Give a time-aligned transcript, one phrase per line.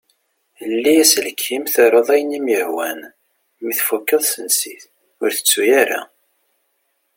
[0.71, 2.99] Lli aselkim taruḍ ayen i m-ihwan.
[3.63, 4.83] Mi tfukeḍ sens-it.
[5.21, 6.01] Ur tettu ara!